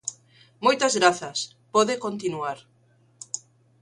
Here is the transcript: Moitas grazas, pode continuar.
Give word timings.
Moitas 0.65 0.93
grazas, 0.99 1.39
pode 1.73 1.93
continuar. 2.05 2.57